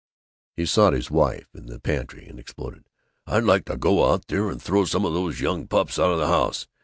[0.57, 2.89] He sought his wife, in the pantry, and exploded,
[3.27, 6.17] "I'd like to go in there and throw some of those young pups out of
[6.17, 6.67] the house!